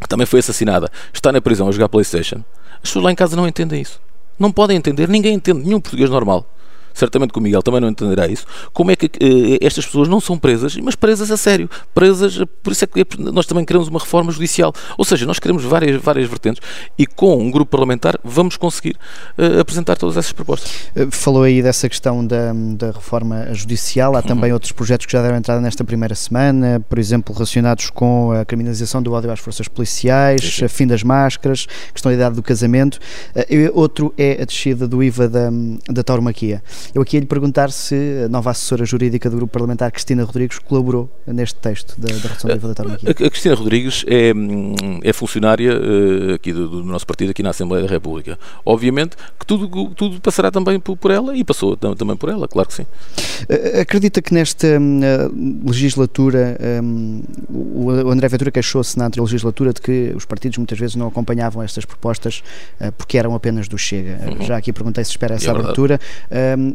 que 0.00 0.08
também 0.08 0.26
foi 0.26 0.40
assassinada, 0.40 0.90
está 1.12 1.30
na 1.30 1.40
prisão 1.40 1.68
a 1.68 1.70
jogar 1.70 1.88
Playstation, 1.88 2.42
as 2.72 2.80
pessoas 2.80 3.04
lá 3.04 3.12
em 3.12 3.14
casa 3.14 3.36
não 3.36 3.46
entendem 3.46 3.80
isso. 3.80 4.00
Não 4.38 4.50
podem 4.50 4.76
entender, 4.76 5.08
ninguém 5.08 5.34
entende, 5.34 5.62
nenhum 5.64 5.80
português 5.80 6.10
normal 6.10 6.46
certamente 6.94 7.32
que 7.32 7.38
o 7.38 7.42
Miguel 7.42 7.62
também 7.62 7.80
não 7.80 7.88
entenderá 7.88 8.26
isso, 8.26 8.46
como 8.72 8.90
é 8.90 8.96
que 8.96 9.06
uh, 9.06 9.58
estas 9.60 9.84
pessoas 9.84 10.08
não 10.08 10.20
são 10.20 10.38
presas, 10.38 10.76
mas 10.76 10.94
presas 10.94 11.30
a 11.30 11.36
sério, 11.36 11.68
presas, 11.92 12.38
por 12.62 12.72
isso 12.72 12.84
é 12.84 12.86
que 12.86 13.04
nós 13.18 13.44
também 13.44 13.64
queremos 13.64 13.88
uma 13.88 13.98
reforma 13.98 14.32
judicial, 14.32 14.72
ou 14.96 15.04
seja, 15.04 15.26
nós 15.26 15.38
queremos 15.38 15.64
várias, 15.64 16.00
várias 16.00 16.28
vertentes 16.28 16.62
e 16.98 17.06
com 17.06 17.36
um 17.36 17.50
grupo 17.50 17.70
parlamentar 17.70 18.18
vamos 18.22 18.56
conseguir 18.56 18.96
uh, 19.36 19.60
apresentar 19.60 19.96
todas 19.96 20.16
essas 20.16 20.32
propostas. 20.32 20.70
Eh, 20.94 21.06
falou 21.10 21.42
aí 21.42 21.62
dessa 21.62 21.88
questão 21.88 22.24
da, 22.26 22.52
da 22.76 22.90
reforma 22.92 23.52
judicial, 23.52 24.16
há 24.16 24.22
também 24.22 24.50
uhum. 24.50 24.54
outros 24.54 24.72
projetos 24.72 25.06
que 25.06 25.12
já 25.12 25.22
deram 25.22 25.36
entrada 25.36 25.60
nesta 25.60 25.84
primeira 25.84 26.14
semana, 26.14 26.84
por 26.88 26.98
exemplo, 26.98 27.34
relacionados 27.34 27.90
com 27.90 28.32
a 28.32 28.44
criminalização 28.44 29.02
do 29.02 29.12
ódio 29.12 29.30
às 29.30 29.40
forças 29.40 29.68
policiais, 29.68 30.60
a 30.62 30.68
fim 30.68 30.86
das 30.86 31.02
máscaras, 31.02 31.66
questão 31.92 32.10
da 32.10 32.16
idade 32.16 32.36
do 32.36 32.42
casamento, 32.42 32.98
uh, 33.34 33.70
outro 33.78 34.14
é 34.16 34.42
a 34.42 34.44
descida 34.44 34.86
do 34.86 35.02
IVA 35.02 35.28
da, 35.28 35.50
da 35.88 36.02
tauromaquia. 36.02 36.62
Eu 36.94 37.02
aqui 37.02 37.16
ia 37.16 37.20
lhe 37.20 37.26
perguntar 37.26 37.70
se 37.70 38.24
a 38.24 38.28
nova 38.28 38.50
assessora 38.50 38.84
jurídica 38.84 39.30
do 39.30 39.36
grupo 39.36 39.52
parlamentar, 39.52 39.90
Cristina 39.92 40.24
Rodrigues, 40.24 40.58
colaborou 40.58 41.10
neste 41.26 41.58
texto 41.60 41.94
da, 41.98 42.08
da 42.08 42.28
redução 42.28 42.50
do 42.50 42.56
IVA 42.56 42.68
da 42.68 42.74
tarmaquia. 42.74 43.10
A, 43.10 43.14
Cristina 43.14 43.54
Rodrigues 43.54 44.04
é, 44.06 44.32
é 45.02 45.12
funcionária 45.12 45.72
uh, 45.72 46.34
aqui 46.34 46.52
do, 46.52 46.68
do, 46.68 46.84
nosso 46.84 47.06
partido, 47.06 47.30
aqui 47.30 47.42
na 47.42 47.50
Assembleia 47.50 47.84
da 47.84 47.90
República. 47.90 48.38
Obviamente 48.64 49.16
que 49.38 49.46
tudo, 49.46 49.90
tudo 49.94 50.20
passará 50.20 50.50
também 50.50 50.80
por, 50.80 50.96
por 50.96 51.10
ela 51.10 51.36
e 51.36 51.44
passou 51.44 51.76
também 51.76 52.16
por 52.16 52.28
ela, 52.28 52.48
claro 52.48 52.68
que 52.68 52.74
sim. 52.74 52.82
Uh, 52.82 53.80
acredita 53.80 54.20
que 54.20 54.34
nesta 54.34 54.66
uh, 54.66 55.66
legislatura 55.66 56.58
um, 56.82 57.22
o 57.48 58.10
André 58.10 58.28
Ventura 58.28 58.50
queixou-se 58.50 58.98
na 58.98 59.06
anterior 59.06 59.24
legislatura 59.24 59.72
de 59.72 59.80
que 59.80 60.12
os 60.14 60.24
partidos 60.24 60.58
muitas 60.58 60.78
vezes 60.78 60.96
não 60.96 61.08
acompanhavam 61.08 61.62
estas 61.62 61.84
propostas 61.84 62.42
porque 62.96 63.18
eram 63.18 63.34
apenas 63.34 63.68
do 63.68 63.78
Chega. 63.78 64.18
Uhum. 64.26 64.44
Já 64.44 64.56
aqui 64.56 64.72
perguntei 64.72 65.04
se 65.04 65.10
espera 65.10 65.34
essa 65.34 65.48
é 65.48 65.50
abertura 65.50 66.00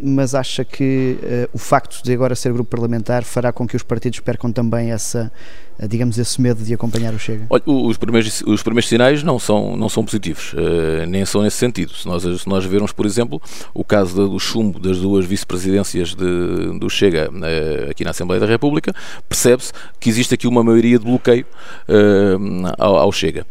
mas 0.01 0.35
acha 0.35 0.63
que 0.63 1.17
uh, 1.21 1.49
o 1.53 1.57
facto 1.57 2.03
de 2.03 2.13
agora 2.13 2.35
ser 2.35 2.51
grupo 2.53 2.69
parlamentar 2.69 3.23
fará 3.23 3.51
com 3.51 3.67
que 3.67 3.75
os 3.75 3.83
partidos 3.83 4.19
percam 4.19 4.51
também 4.51 4.91
essa, 4.91 5.31
uh, 5.79 5.87
digamos, 5.87 6.17
esse 6.17 6.41
medo 6.41 6.63
de 6.63 6.73
acompanhar 6.73 7.13
o 7.13 7.19
Chega? 7.19 7.45
Olha, 7.49 7.63
os 7.65 7.97
primeiros, 7.97 8.41
os 8.41 8.63
primeiros 8.63 8.87
sinais 8.87 9.23
não 9.23 9.37
são, 9.39 9.75
não 9.75 9.89
são 9.89 10.03
positivos, 10.03 10.53
uh, 10.53 11.05
nem 11.07 11.25
são 11.25 11.41
nesse 11.41 11.57
sentido. 11.57 11.93
Se 11.93 12.07
nós, 12.07 12.23
se 12.23 12.47
nós 12.47 12.65
vermos, 12.65 12.91
por 12.91 13.05
exemplo, 13.05 13.41
o 13.73 13.83
caso 13.83 14.27
do 14.27 14.39
chumbo 14.39 14.79
das 14.79 14.99
duas 14.99 15.25
vice-presidências 15.25 16.15
do 16.15 16.89
Chega 16.89 17.29
aqui 17.89 18.03
na 18.03 18.11
Assembleia 18.11 18.39
da 18.39 18.47
República, 18.47 18.93
percebe-se 19.27 19.71
que 19.99 20.09
existe 20.09 20.33
aqui 20.33 20.47
uma 20.47 20.63
maioria 20.63 20.97
de 20.97 21.05
bloqueio 21.05 21.45
ao, 22.77 22.97
ao 22.97 23.11
Chega 23.11 23.45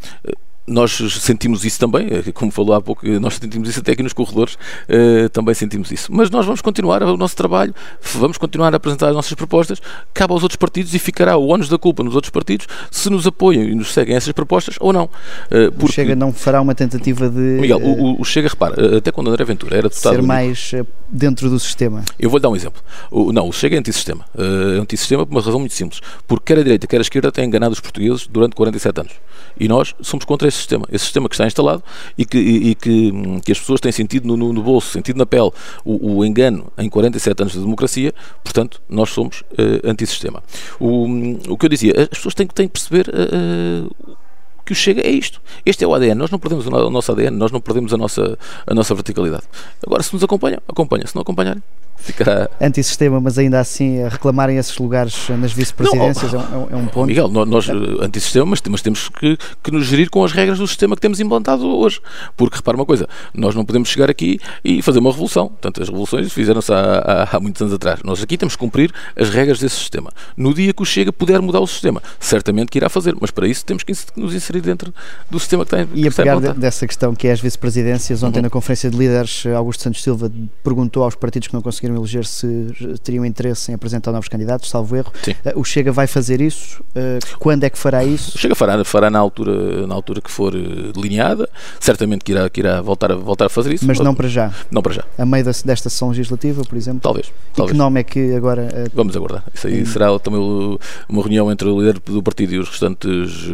nós 0.69 0.93
sentimos 1.21 1.65
isso 1.65 1.79
também, 1.79 2.07
eh, 2.11 2.33
como 2.33 2.51
falou 2.51 2.75
há 2.75 2.81
pouco, 2.81 3.07
nós 3.21 3.35
sentimos 3.35 3.69
isso 3.69 3.81
até 3.81 3.93
aqui 3.93 4.03
nos 4.03 4.13
corredores, 4.13 4.55
uh, 4.55 5.29
também 5.31 5.55
sentimos 5.55 5.91
isso. 5.91 6.13
Mas 6.13 6.31
nós 6.31 6.45
vamos 6.45 6.61
continuar 6.61 7.03
o 7.03 7.17
nosso 7.17 7.35
trabalho, 7.35 7.75
vamos 8.15 8.37
continuar 8.37 8.73
a 8.73 8.77
apresentar 8.77 9.09
as 9.09 9.15
nossas 9.15 9.35
propostas, 9.35 9.81
cabe 10.13 10.33
aos 10.33 10.43
outros 10.43 10.57
partidos 10.57 10.95
e 10.95 10.99
ficará 10.99 11.37
o 11.37 11.47
ônus 11.47 11.69
da 11.69 11.79
culpa 11.79 12.03
nos 12.03 12.15
outros 12.15 12.31
partidos 12.31 12.67
se 12.91 13.09
nos 13.09 13.27
apoiam 13.27 13.65
e 13.65 13.75
nos 13.75 13.93
seguem 13.93 14.15
essas 14.15 14.33
propostas 14.33 14.77
ou 14.81 14.93
não. 14.93 15.05
Uh, 15.05 15.73
porque... 15.73 15.85
O 15.85 15.93
Chega 15.93 16.15
não 16.15 16.33
fará 16.33 16.61
uma 16.61 16.75
tentativa 16.75 17.29
de. 17.29 17.39
Miguel, 17.39 17.79
o, 17.79 18.21
o 18.21 18.25
Chega, 18.25 18.49
repara, 18.49 18.99
até 18.99 19.11
quando 19.11 19.31
André 19.31 19.45
Ventura 19.45 19.77
era 19.77 19.89
deputado. 19.89 20.17
Ser 20.17 20.23
mais 20.23 20.73
dentro 21.09 21.49
do 21.49 21.59
sistema. 21.59 22.05
Eu 22.19 22.29
vou-lhe 22.29 22.43
dar 22.43 22.51
um 22.51 22.57
exemplo. 22.57 22.83
O, 23.11 23.33
não, 23.33 23.49
o 23.49 23.53
Chega 23.53 23.77
é 23.77 23.79
antissistema. 23.79 24.25
É 24.37 24.79
antissistema 24.79 25.25
por 25.25 25.35
uma 25.35 25.41
razão 25.41 25.59
muito 25.59 25.75
simples. 25.75 26.01
Porque 26.27 26.53
quer 26.53 26.61
a 26.61 26.63
direita, 26.63 26.87
quer 26.87 26.99
a 26.99 27.01
esquerda 27.01 27.33
têm 27.33 27.47
enganado 27.47 27.73
os 27.73 27.81
portugueses 27.81 28.27
durante 28.27 28.55
47 28.55 29.01
anos. 29.01 29.13
E 29.59 29.69
nós 29.69 29.95
somos 30.01 30.25
contra 30.25 30.47
esse 30.47 30.58
sistema. 30.59 30.87
Esse 30.91 31.05
sistema 31.05 31.29
que 31.29 31.35
está 31.35 31.47
instalado 31.47 31.83
e 32.17 32.25
que, 32.25 32.39
e, 32.39 32.71
e 32.71 32.75
que, 32.75 33.13
hum, 33.13 33.41
que, 33.41 33.53
as 33.53 33.59
pessoas 33.59 33.81
têm 33.81 33.93
sentido 33.93 34.27
no, 34.27 34.53
no, 34.53 34.63
bolso, 34.63 34.91
sentido 34.91 35.17
na 35.17 35.27
pele, 35.27 35.51
o, 35.85 36.19
o, 36.19 36.25
engano 36.25 36.73
em 36.77 36.89
47 36.89 37.43
anos 37.43 37.53
de 37.53 37.61
democracia, 37.61 38.15
portanto, 38.43 38.81
nós 38.89 39.11
somos 39.11 39.41
uh, 39.53 39.89
antissistema. 39.89 40.43
O, 40.79 41.05
hum, 41.05 41.39
o 41.49 41.57
que 41.57 41.67
eu 41.67 41.71
dizia, 41.71 41.93
as 41.97 42.09
pessoas 42.09 42.35
têm, 42.35 42.47
têm 42.47 42.69
que 42.69 42.73
perceber. 42.73 43.09
Uh, 43.09 44.17
que 44.65 44.73
o 44.73 44.77
Chega 44.77 45.01
é 45.01 45.11
isto. 45.11 45.41
Este 45.65 45.83
é 45.83 45.89
o 45.89 45.95
ADN. 45.95 46.15
Nós 46.15 46.31
não 46.31 46.39
perdemos 46.39 46.67
o 46.67 46.91
nosso 46.91 47.11
ADN, 47.11 47.35
nós 47.39 47.51
não 47.51 47.59
perdemos 47.59 47.95
a 47.95 47.97
nossa, 47.97 48.39
a 48.67 48.75
nossa 48.75 48.95
verticalidade. 48.95 49.45
Agora, 49.83 50.03
se 50.03 50.13
nos 50.13 50.23
acompanham, 50.23 50.61
acompanha. 50.69 51.07
Se 51.07 51.15
não 51.15 51.23
acompanharem, 51.23 51.63
ficará. 51.99 52.49
Antissistema, 52.61 53.21
mas 53.21 53.39
ainda 53.39 53.61
assim 53.61 54.07
reclamarem 54.09 54.57
esses 54.57 54.77
lugares 54.79 55.29
nas 55.31 55.53
vice-presidências 55.53 56.33
é, 56.35 56.39
um, 56.39 56.69
é 56.71 56.77
um 56.77 56.87
ponto. 56.87 57.07
Miguel, 57.07 57.29
nós, 57.29 57.69
é. 57.69 57.73
antissistema, 58.05 58.47
mas, 58.47 58.63
mas 58.69 58.83
temos 58.83 59.09
que, 59.09 59.39
que 59.63 59.71
nos 59.71 59.87
gerir 59.87 60.11
com 60.11 60.25
as 60.25 60.33
regras 60.33 60.59
do 60.59 60.67
sistema 60.67 60.95
que 60.95 61.03
temos 61.03 61.21
implantado 61.21 61.67
hoje. 61.67 62.01
Porque 62.37 62.57
repara 62.57 62.77
uma 62.77 62.87
coisa, 62.87 63.09
nós 63.35 63.55
não 63.55 63.65
podemos 63.65 63.89
chegar 63.89 64.11
aqui 64.11 64.39
e 64.65 64.83
fazer 64.83 64.99
uma 64.99 65.11
revolução. 65.11 65.49
Portanto, 65.49 65.83
as 65.83 65.89
revoluções 65.89 66.33
fizeram-se 66.33 66.73
há, 66.73 67.27
há, 67.31 67.37
há, 67.37 67.41
muitos 67.41 67.61
anos 67.61 67.75
atrás. 67.75 68.01
Nós 68.05 68.23
aqui 68.23 68.37
temos 68.37 68.55
que 68.55 68.61
cumprir 68.61 68.93
as 69.17 69.31
regras 69.31 69.59
desse 69.59 69.77
sistema. 69.77 70.11
No 70.37 70.55
dia 70.55 70.73
que 70.73 70.83
o 70.83 70.85
Chega 70.85 71.13
puder 71.13 71.41
mudar 71.41 71.61
o 71.61 71.67
sistema, 71.67 72.03
certamente 72.19 72.71
que 72.71 72.79
irá 72.79 72.89
fazer, 72.89 73.15
mas 73.21 73.31
para 73.31 73.47
isso 73.47 73.65
temos 73.65 73.83
que 73.83 73.93
nos 74.17 74.35
inserir 74.35 74.61
dentro 74.61 74.93
do 75.31 75.39
sistema 75.39 75.65
que 75.65 75.71
tem. 75.71 75.89
E 75.95 76.07
a 76.07 76.11
pegar 76.11 76.39
dessa 76.41 76.87
questão 76.87 77.15
que 77.15 77.29
é 77.29 77.33
as 77.33 77.41
vice-presidências, 77.41 78.23
ontem 78.23 78.39
uhum. 78.39 78.45
na 78.45 78.51
Conferência 78.51 78.91
de 78.91 78.97
Líderes, 78.97 79.45
Augusto 79.47 79.83
Santos 79.83 80.03
Silva 80.03 80.31
perguntou 80.63 81.03
aos 81.03 81.15
partidos 81.15 81.49
que 81.49 81.55
não 81.55 81.63
conseguiram 81.63 81.88
eleger 81.97 82.25
se 82.25 82.75
teriam 83.03 83.25
interesse 83.25 83.71
em 83.71 83.75
apresentar 83.75 84.13
novos 84.13 84.29
candidatos, 84.29 84.69
salvo 84.71 84.97
erro. 84.97 85.13
Sim. 85.23 85.33
Uh, 85.33 85.61
o 85.61 85.65
Chega 85.65 85.93
vai 85.93 86.07
fazer 86.07 86.41
isso? 86.41 86.83
Uh, 86.91 87.19
quando 87.39 87.65
é 87.65 87.71
que 87.71 87.79
fará 87.79 88.05
isso? 88.05 88.37
O 88.37 88.39
Chega 88.39 88.55
fará, 88.55 88.85
fará 88.85 89.11
na, 89.11 89.19
altura, 89.19 89.87
na 89.87 89.95
altura 89.95 90.21
que 90.21 90.31
for 90.31 90.55
eh, 90.55 90.93
delineada, 90.95 91.49
certamente 91.81 92.25
que 92.25 92.33
irá, 92.33 92.49
que 92.49 92.61
irá 92.61 92.81
voltar, 92.81 93.13
a, 93.13 93.17
voltar 93.17 93.47
a 93.47 93.49
fazer 93.49 93.73
isso. 93.73 93.87
Mas 93.87 93.99
não 94.01 94.15
para 94.15 94.29
já? 94.29 94.53
Não 94.71 94.83
para 94.83 94.95
já. 94.95 95.05
A 95.17 95.27
meio 95.27 95.45
desta 95.45 95.89
sessão 95.89 96.09
legislativa, 96.09 96.63
por 96.65 96.77
exemplo? 96.77 97.01
Talvez. 97.01 97.27
E 97.27 97.57
talvez. 97.57 97.73
que 97.73 97.79
nome 97.79 98.01
é 98.01 98.05
que 98.05 98.35
agora... 98.35 98.63
Uh, 98.63 98.91
Vamos 98.95 99.17
aguardar. 99.17 99.45
Isso 99.55 99.67
aí 99.67 99.85
será 99.87 100.19
também 100.19 100.41
uma 101.09 101.23
reunião 101.23 101.51
entre 101.51 101.69
o 101.69 101.81
líder 101.81 101.99
do 102.01 102.23
partido 102.23 102.55
e 102.55 102.59
os 102.59 102.69
restantes 102.69 103.49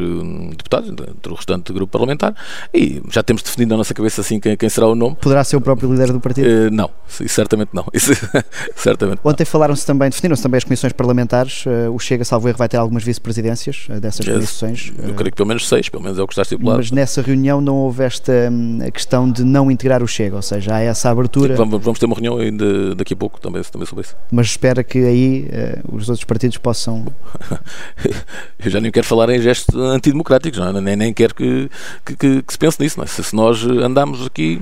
deputados, 0.57 0.91
entre 0.91 1.33
o 1.33 1.35
restante 1.35 1.73
grupo 1.73 1.91
parlamentar, 1.91 2.35
e 2.73 3.03
já 3.11 3.23
temos 3.23 3.43
definido 3.43 3.71
na 3.71 3.79
nossa 3.79 3.95
cabeça 3.95 4.21
assim 4.21 4.41
quem, 4.41 4.57
quem 4.57 4.69
será 4.69 4.87
o 4.87 4.95
nome. 4.95 5.17
Poderá 5.21 5.45
ser 5.45 5.57
o 5.57 5.61
próprio 5.61 5.91
líder 5.91 6.13
do 6.13 6.21
partido? 6.21 6.71
não, 6.71 6.91
certamente 7.09 7.71
não. 7.73 7.85
Isso, 7.93 8.13
certamente 8.77 9.21
Ontem 9.25 9.45
falaram-se 9.45 9.87
também, 9.87 10.11
definiram-se 10.11 10.43
também 10.43 10.59
as 10.59 10.65
comissões 10.65 10.93
parlamentares. 10.93 11.65
Uh, 11.67 11.93
o 11.93 11.99
Chega, 11.99 12.25
salvo 12.25 12.49
erro, 12.49 12.59
vai 12.59 12.69
ter 12.69 12.77
algumas 12.77 13.03
vice-presidências 13.03 13.87
uh, 13.89 14.01
dessas 14.01 14.27
comissões. 14.27 14.93
Eu 14.99 15.15
creio 15.15 15.31
que 15.31 15.37
pelo 15.37 15.49
menos 15.49 15.69
seis, 15.69 15.89
pelo 15.89 16.03
menos 16.03 16.19
é 16.19 16.23
o 16.23 16.27
que 16.27 16.33
está 16.33 16.43
estipulado. 16.43 16.79
Mas 16.79 16.91
nessa 16.91 17.23
reunião 17.23 17.61
não 17.61 17.77
houve 17.77 18.05
esta 18.05 18.33
um, 18.51 18.79
questão 18.93 19.31
de 19.31 19.45
não 19.45 19.71
integrar 19.71 20.03
o 20.03 20.07
Chega, 20.07 20.37
ou 20.37 20.43
seja, 20.43 20.75
há 20.75 20.81
essa 20.81 21.11
abertura. 21.11 21.57
Sim, 21.57 21.65
vamos, 21.65 21.99
ter 21.99 22.07
uma 22.07 22.15
reunião 22.15 22.39
ainda 22.39 22.95
daqui 22.95 23.15
a 23.15 23.17
pouco 23.17 23.41
também, 23.41 23.63
também 23.63 23.87
sobre 23.87 24.05
isso. 24.05 24.17
Mas 24.31 24.47
espera 24.49 24.85
que 24.85 24.99
aí 24.99 25.49
os 25.91 26.09
outros 26.09 26.25
partidos 26.25 26.59
possam. 26.59 27.07
Eu 28.63 28.71
já 28.71 28.81
nem 28.81 28.91
quero 28.91 29.07
falar 29.07 29.29
em 29.31 29.41
gestos 29.41 29.75
antidemocráticos, 29.75 30.59
não 30.59 30.69
é? 30.69 30.81
nem, 30.81 30.97
nem 30.97 31.13
quero 31.13 31.35
que, 31.35 31.71
que, 32.05 32.17
que, 32.17 32.43
que, 32.43 32.53
se 32.53 32.59
pense 32.59 32.81
nisso. 32.81 33.03
É? 33.03 33.07
se, 33.07 33.23
se 33.23 33.35
nós 33.35 33.65
andamos 33.65 34.27
aqui 34.27 34.61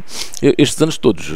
estes 0.58 0.80
anos 0.80 0.98
todos 0.98 1.30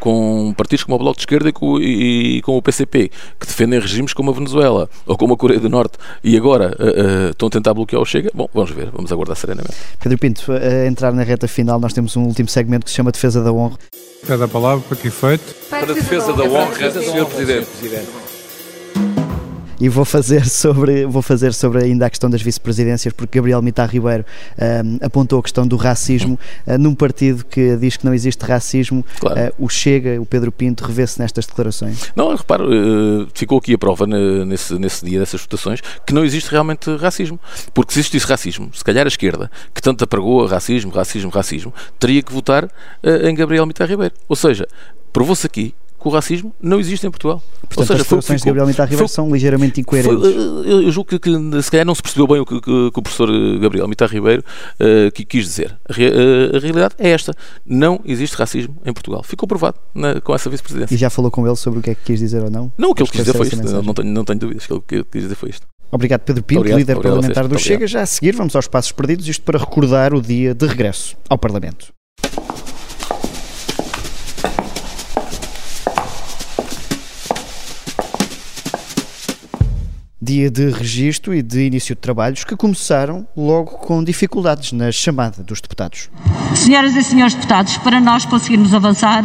com 0.00 0.54
partidos 0.56 0.84
como 0.84 0.95
o 0.96 0.98
Bloco 0.98 1.16
de 1.16 1.22
Esquerda 1.22 1.48
e 1.48 1.52
com, 1.52 1.78
e, 1.78 2.38
e 2.38 2.42
com 2.42 2.56
o 2.56 2.62
PCP, 2.62 3.10
que 3.38 3.46
defendem 3.46 3.78
regimes 3.80 4.12
como 4.12 4.30
a 4.30 4.34
Venezuela 4.34 4.88
ou 5.06 5.16
como 5.16 5.34
a 5.34 5.36
Coreia 5.36 5.60
do 5.60 5.68
Norte 5.68 5.98
e 6.22 6.36
agora 6.36 6.76
uh, 6.78 7.26
uh, 7.26 7.30
estão 7.30 7.48
a 7.48 7.50
tentar 7.50 7.74
bloquear 7.74 8.00
o 8.00 8.04
Chega, 8.04 8.30
bom, 8.34 8.48
vamos 8.52 8.70
ver, 8.70 8.90
vamos 8.90 9.12
aguardar 9.12 9.36
serenamente. 9.36 9.76
Pedro 10.00 10.18
Pinto, 10.18 10.52
a 10.52 10.86
entrar 10.86 11.12
na 11.12 11.22
reta 11.22 11.46
final, 11.46 11.78
nós 11.78 11.92
temos 11.92 12.16
um 12.16 12.24
último 12.24 12.48
segmento 12.48 12.84
que 12.84 12.90
se 12.90 12.96
chama 12.96 13.12
Defesa 13.12 13.42
da 13.42 13.52
Honra. 13.52 13.78
Pede 14.26 14.42
a 14.42 14.48
palavra 14.48 14.84
para 14.88 14.96
que 14.96 15.08
efeito? 15.08 15.54
Para 15.70 15.92
a 15.92 15.94
defesa 15.94 16.32
da 16.32 16.44
honra, 16.44 16.90
Sr. 16.90 17.26
Presidente. 17.26 18.25
E 19.80 19.88
vou 19.88 20.04
fazer 20.04 20.46
sobre, 20.48 21.06
vou 21.06 21.22
fazer 21.22 21.52
sobre 21.52 21.84
ainda 21.84 22.06
a 22.06 22.10
questão 22.10 22.30
das 22.30 22.42
vice-presidências, 22.42 23.12
porque 23.12 23.38
Gabriel 23.38 23.60
Mitar 23.62 23.88
Ribeiro 23.88 24.24
um, 24.58 25.04
apontou 25.04 25.38
a 25.38 25.42
questão 25.42 25.66
do 25.66 25.76
racismo 25.76 26.38
uh, 26.66 26.78
num 26.78 26.94
partido 26.94 27.44
que 27.44 27.76
diz 27.76 27.96
que 27.96 28.04
não 28.04 28.14
existe 28.14 28.42
racismo. 28.44 29.04
Claro. 29.20 29.52
Uh, 29.58 29.64
o 29.66 29.68
Chega, 29.68 30.20
o 30.20 30.26
Pedro 30.26 30.50
Pinto, 30.50 30.84
revê-se 30.84 31.20
nestas 31.20 31.46
declarações. 31.46 32.12
Não, 32.14 32.34
reparo, 32.34 32.68
uh, 32.68 33.28
ficou 33.34 33.58
aqui 33.58 33.74
a 33.74 33.78
prova 33.78 34.06
nesse, 34.06 34.78
nesse 34.78 35.04
dia 35.04 35.18
dessas 35.18 35.40
votações 35.40 35.80
que 36.06 36.14
não 36.14 36.24
existe 36.24 36.50
realmente 36.50 36.94
racismo. 36.96 37.38
Porque 37.74 37.92
se 37.92 38.00
existisse 38.00 38.26
racismo, 38.26 38.70
se 38.72 38.84
calhar 38.84 39.06
a 39.06 39.08
esquerda, 39.08 39.50
que 39.74 39.82
tanto 39.82 40.04
apregoa 40.04 40.48
racismo, 40.48 40.90
racismo, 40.90 41.30
racismo, 41.30 41.72
teria 41.98 42.22
que 42.22 42.32
votar 42.32 42.68
em 43.02 43.34
Gabriel 43.34 43.66
Mitar 43.66 43.88
Ribeiro. 43.88 44.14
Ou 44.28 44.36
seja, 44.36 44.66
provou-se 45.12 45.46
aqui 45.46 45.74
que 45.98 46.08
o 46.08 46.10
racismo 46.10 46.54
não 46.60 46.78
existe 46.78 47.06
em 47.06 47.10
Portugal. 47.10 47.42
Portanto, 47.60 47.78
Ou 47.78 47.86
seja, 47.86 47.94
as 47.94 48.02
declarações 48.02 48.40
de 48.40 48.46
Gabriel 48.46 48.66
Mitar 48.66 48.88
Ribeiro 48.88 49.08
são 49.08 49.30
ligeiramente 49.30 49.80
incoerentes. 49.80 50.18
Foi, 50.18 50.36
eu, 50.36 50.82
eu 50.82 50.92
julgo 50.92 51.10
que, 51.10 51.18
que, 51.18 51.62
se 51.62 51.70
calhar 51.70 51.86
não 51.86 51.94
se 51.94 52.02
percebeu 52.02 52.26
bem 52.26 52.40
o 52.40 52.46
que, 52.46 52.60
que, 52.60 52.90
que 52.90 52.98
o 52.98 53.02
professor 53.02 53.28
Gabriel 53.58 53.88
Mitar 53.88 54.08
Ribeiro 54.08 54.44
uh, 54.80 55.10
que 55.12 55.24
quis 55.24 55.44
dizer. 55.44 55.76
A, 55.88 55.92
uh, 55.92 56.56
a, 56.56 56.58
realidade 56.58 56.94
é 56.98 57.10
esta. 57.10 57.34
Não 57.64 58.00
existe 58.04 58.36
racismo 58.36 58.76
em 58.84 58.92
Portugal. 58.92 59.22
Ficou 59.22 59.48
provado 59.48 59.78
na, 59.94 60.20
com 60.20 60.34
essa 60.34 60.48
vice-presidência. 60.50 60.94
E 60.94 60.98
já 60.98 61.10
falou 61.10 61.30
com 61.30 61.46
ele 61.46 61.56
sobre 61.56 61.80
o 61.80 61.82
que 61.82 61.90
é 61.90 61.94
que 61.94 62.02
quis 62.04 62.20
dizer 62.20 62.42
ou 62.42 62.50
não? 62.50 62.72
Não, 62.76 62.90
o 62.90 62.94
que 62.94 63.02
ele 63.02 63.10
quis 63.10 63.20
dizer 63.20 63.36
foi 63.36 63.46
isto. 63.46 63.82
Não, 63.82 63.94
tenho, 63.94 64.08
não 64.08 64.24
tenho 64.24 64.38
dúvidas 64.38 64.66
que 64.66 64.72
ele 64.72 64.82
que 64.86 65.04
quis 65.04 65.22
dizer 65.22 65.34
foi 65.34 65.50
isto. 65.50 65.66
Obrigado, 65.90 66.20
Pedro 66.22 66.42
Pinto, 66.42 66.60
obrigado, 66.60 66.78
líder 66.78 66.96
obrigado 66.96 67.14
parlamentar 67.14 67.48
do 67.48 67.58
Chega. 67.58 67.86
Já 67.86 68.02
a 68.02 68.06
seguir, 68.06 68.34
vamos 68.34 68.56
aos 68.56 68.66
passos 68.66 68.92
perdidos, 68.92 69.28
isto 69.28 69.42
para 69.42 69.58
recordar 69.58 70.14
o 70.14 70.20
dia 70.20 70.52
de 70.54 70.66
regresso 70.66 71.16
ao 71.28 71.38
Parlamento. 71.38 71.95
Dia 80.26 80.50
de 80.50 80.70
registro 80.70 81.32
e 81.32 81.40
de 81.40 81.68
início 81.68 81.94
de 81.94 82.00
trabalhos 82.00 82.42
que 82.42 82.56
começaram 82.56 83.24
logo 83.36 83.78
com 83.78 84.02
dificuldades 84.02 84.72
na 84.72 84.90
chamada 84.90 85.40
dos 85.44 85.60
deputados. 85.60 86.10
Senhoras 86.52 86.96
e 86.96 87.04
senhores 87.04 87.34
deputados, 87.34 87.76
para 87.78 88.00
nós 88.00 88.24
conseguirmos 88.26 88.74
avançar, 88.74 89.22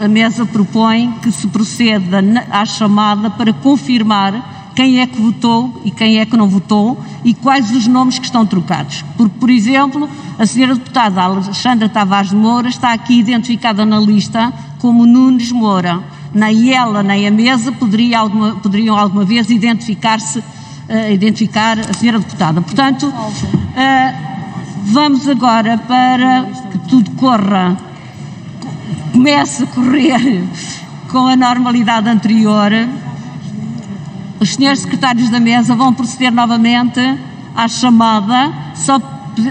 a 0.00 0.08
mesa 0.08 0.46
propõe 0.46 1.12
que 1.22 1.30
se 1.30 1.46
proceda 1.48 2.22
à 2.50 2.64
chamada 2.64 3.28
para 3.28 3.52
confirmar 3.52 4.72
quem 4.74 5.02
é 5.02 5.06
que 5.06 5.20
votou 5.20 5.82
e 5.84 5.90
quem 5.90 6.18
é 6.18 6.24
que 6.24 6.36
não 6.36 6.48
votou 6.48 6.98
e 7.22 7.34
quais 7.34 7.70
os 7.72 7.86
nomes 7.86 8.18
que 8.18 8.24
estão 8.24 8.46
trocados. 8.46 9.04
Porque, 9.18 9.38
por 9.38 9.50
exemplo, 9.50 10.08
a 10.38 10.46
senhora 10.46 10.76
deputada 10.76 11.20
Alexandra 11.20 11.90
Tavares 11.90 12.30
de 12.30 12.36
Moura 12.36 12.68
está 12.68 12.94
aqui 12.94 13.18
identificada 13.18 13.84
na 13.84 14.00
lista 14.00 14.50
como 14.78 15.04
Nunes 15.04 15.52
Moura 15.52 16.02
nem 16.34 16.72
ela 16.72 17.02
nem 17.02 17.26
a 17.26 17.30
mesa 17.30 17.72
poderia 17.72 18.18
alguma, 18.18 18.56
poderiam 18.56 18.96
alguma 18.96 19.24
vez 19.24 19.50
identificar-se, 19.50 20.38
uh, 20.38 21.12
identificar 21.12 21.78
a 21.78 21.92
senhora 21.92 22.18
deputada. 22.18 22.60
Portanto, 22.60 23.06
uh, 23.06 24.28
vamos 24.84 25.28
agora 25.28 25.78
para 25.78 26.44
que 26.70 26.78
tudo 26.88 27.10
corra, 27.12 27.76
comece 29.12 29.64
a 29.64 29.66
correr 29.66 30.44
com 31.08 31.26
a 31.26 31.36
normalidade 31.36 32.08
anterior. 32.08 32.72
Os 34.40 34.54
senhores 34.54 34.80
secretários 34.80 35.30
da 35.30 35.40
mesa 35.40 35.74
vão 35.74 35.92
proceder 35.92 36.32
novamente 36.32 37.00
à 37.54 37.66
chamada. 37.66 38.52
Só, 38.74 39.00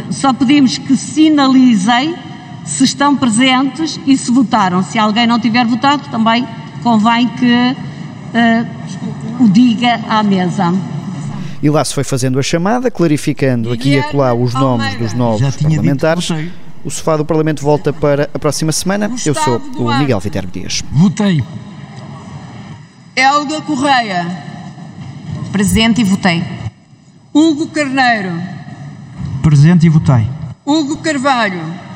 só 0.10 0.31
pedimos 0.31 0.77
que 0.77 0.96
sinalizem 0.96 2.15
se 2.63 2.84
estão 2.84 3.15
presentes 3.15 4.00
e 4.05 4.17
se 4.17 4.31
votaram. 4.31 4.84
Se 4.84 5.00
alguém 5.00 5.25
não 5.25 5.39
tiver 5.39 5.65
votado, 5.65 6.03
também 6.10 6.46
convém 6.88 7.27
que 7.27 7.75
uh, 7.75 9.44
o 9.44 9.50
diga 9.50 10.00
à 10.08 10.24
mesa. 10.24 10.74
E 11.62 11.70
lá 11.70 11.84
se 11.84 11.94
foi 11.94 12.06
fazendo 12.06 12.39
a 12.39 12.44
chamada, 12.44 12.89
clarificando 12.89 13.74
aqui 13.74 13.96
e 13.96 14.00
acolá 14.00 14.34
os 14.34 14.53
nomes 14.53 14.98
dos 14.98 15.13
novos 15.13 15.58
parlamentares. 15.58 16.29
O 16.86 16.89
sofá 16.89 17.17
do 17.17 17.25
Parlamento 17.25 17.62
volta 17.62 17.91
para 17.91 18.29
a 18.34 18.39
próxima 18.39 18.72
semana. 18.72 19.12
Eu 19.25 19.36
sou 19.36 19.62
o 19.75 19.98
Miguel 19.98 20.20
Viterbo 20.22 20.51
Dias. 20.51 20.82
Votei. 20.89 21.44
Helga 23.15 23.62
Correia. 23.62 24.25
Presente 25.51 26.01
e 26.01 26.03
votei. 26.06 26.44
Hugo 27.34 27.67
Carneiro. 27.67 28.32
Presente 29.41 29.88
e 29.88 29.89
votei. 29.89 30.25
Hugo 30.65 30.98
Carvalho. 30.98 31.87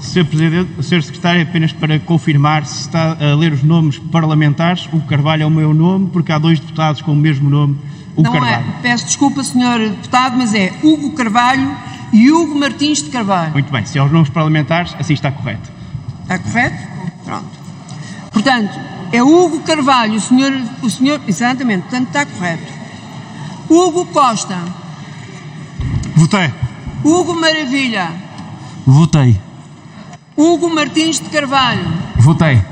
Sr. 0.00 0.24
Presidente, 0.24 0.82
Sr. 0.82 1.02
Secretário, 1.02 1.42
apenas 1.42 1.72
para 1.72 1.98
confirmar 2.00 2.66
se 2.66 2.80
está 2.80 3.16
a 3.20 3.34
ler 3.36 3.52
os 3.52 3.62
nomes 3.62 3.98
parlamentares, 3.98 4.88
o 4.92 5.00
Carvalho 5.02 5.42
é 5.44 5.46
o 5.46 5.50
meu 5.50 5.72
nome, 5.72 6.08
porque 6.12 6.32
há 6.32 6.38
dois 6.38 6.58
deputados 6.58 7.00
com 7.02 7.12
o 7.12 7.16
mesmo 7.16 7.48
nome, 7.48 7.76
o 8.16 8.22
Não 8.22 8.32
Carvalho. 8.32 8.64
é, 8.78 8.82
peço 8.82 9.06
desculpa, 9.06 9.42
Sr. 9.44 9.90
Deputado, 9.90 10.36
mas 10.36 10.54
é 10.54 10.72
Hugo 10.82 11.12
Carvalho 11.12 11.74
e 12.12 12.30
Hugo 12.30 12.58
Martins 12.58 13.02
de 13.02 13.10
Carvalho. 13.10 13.52
Muito 13.52 13.72
bem, 13.72 13.84
se 13.86 13.98
é 13.98 14.02
os 14.02 14.10
nomes 14.10 14.28
parlamentares, 14.28 14.94
assim 14.98 15.14
está 15.14 15.30
correto. 15.30 15.70
Está 16.22 16.38
correto? 16.38 16.76
Pronto. 17.24 17.62
Portanto, 18.32 18.80
é 19.12 19.22
Hugo 19.22 19.60
Carvalho, 19.60 20.14
o 20.14 20.20
senhor, 20.20 20.52
o 20.82 20.90
senhor, 20.90 21.20
exatamente, 21.28 21.82
portanto 21.82 22.08
está 22.08 22.26
correto. 22.26 22.72
Hugo 23.70 24.06
Costa, 24.06 24.58
Votei. 26.16 26.50
Hugo 27.04 27.34
Maravilha, 27.34 28.10
Votei. 28.86 29.40
Hugo 30.42 30.68
Martins 30.68 31.20
de 31.20 31.28
Carvalho, 31.28 31.84
Votei. 32.16 32.71